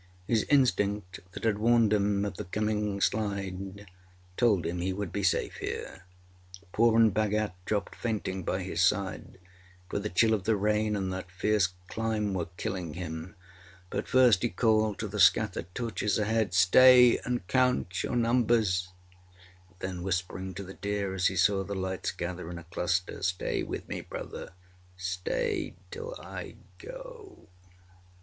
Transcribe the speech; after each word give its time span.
His 0.25 0.45
instinct, 0.49 1.19
that 1.33 1.43
had 1.43 1.59
warned 1.59 1.93
him 1.93 2.25
of 2.25 2.35
the 2.37 2.45
coming 2.45 2.99
slide, 3.01 3.85
told 4.35 4.65
him 4.65 4.79
he 4.81 4.93
would 4.93 5.15
he 5.15 5.21
safe 5.21 5.57
here. 5.57 6.05
Purun 6.73 7.11
Bhagat 7.11 7.53
dropped 7.65 7.93
fainting 7.93 8.41
by 8.41 8.63
his 8.63 8.83
side, 8.83 9.37
for 9.87 9.99
the 9.99 10.09
chill 10.09 10.33
of 10.33 10.45
the 10.45 10.55
rain 10.55 10.95
and 10.95 11.13
that 11.13 11.29
fierce 11.29 11.75
climb 11.87 12.33
were 12.33 12.47
killing 12.57 12.95
him; 12.95 13.35
but 13.91 14.07
first 14.07 14.41
he 14.41 14.49
called 14.49 14.97
to 14.97 15.07
the 15.07 15.19
scattered 15.19 15.67
torches 15.75 16.17
ahead, 16.17 16.49
âStay 16.53 17.23
and 17.23 17.45
count 17.47 18.01
your 18.01 18.15
numbersâ; 18.15 18.87
then, 19.81 20.01
whispering 20.01 20.55
to 20.55 20.63
the 20.63 20.73
deer 20.73 21.13
as 21.13 21.27
he 21.27 21.35
saw 21.35 21.63
the 21.63 21.75
lights 21.75 22.09
gather 22.09 22.49
in 22.49 22.57
a 22.57 22.63
cluster: 22.63 23.17
âStay 23.19 23.63
with 23.63 23.87
me, 23.87 24.01
Brother. 24.01 24.53
Stay 24.97 25.75
till 25.91 26.15
I 26.19 26.55
go! 26.79 27.49